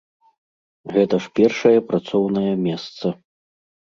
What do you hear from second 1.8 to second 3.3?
працоўнае месца.